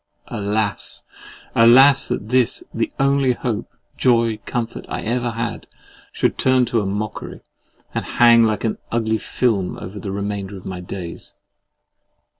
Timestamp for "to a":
6.73-6.87